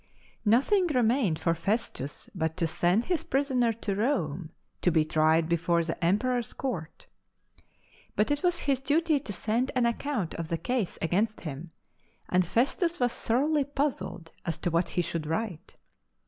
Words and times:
Nothing 0.45 0.87
remained 0.87 1.37
for 1.37 1.53
Festus 1.53 2.27
but 2.33 2.57
to 2.57 2.65
send 2.65 3.05
his 3.05 3.23
prisoner 3.23 3.71
to 3.71 3.93
Rome 3.93 4.49
to 4.81 4.89
be 4.89 5.05
tried 5.05 5.47
before 5.47 5.83
the 5.83 6.03
Em 6.03 6.17
peror's 6.17 6.53
court. 6.53 7.05
But 8.15 8.31
it 8.31 8.41
was 8.41 8.61
his 8.61 8.79
duty 8.79 9.19
to 9.19 9.31
send 9.31 9.69
an 9.75 9.85
account 9.85 10.33
of 10.33 10.47
the 10.47 10.57
case 10.57 10.97
against 11.03 11.41
him, 11.41 11.69
and 12.29 12.43
Festus 12.43 12.99
was 12.99 13.13
thoroughly 13.13 13.63
puzzled 13.63 14.31
as 14.43 14.57
to 14.65 14.71
what 14.71 14.89
he 14.89 15.03
should 15.03 15.27
write. 15.27 15.75